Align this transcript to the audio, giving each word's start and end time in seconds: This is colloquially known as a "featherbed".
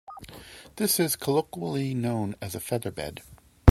This 0.77 0.99
is 0.99 1.15
colloquially 1.15 1.93
known 1.93 2.35
as 2.41 2.55
a 2.55 2.59
"featherbed". 2.59 3.19